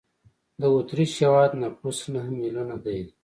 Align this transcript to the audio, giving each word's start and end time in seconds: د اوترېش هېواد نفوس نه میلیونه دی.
د 0.61 0.63
اوترېش 0.73 1.11
هېواد 1.21 1.51
نفوس 1.61 1.99
نه 2.13 2.21
میلیونه 2.39 2.75
دی. 2.83 2.99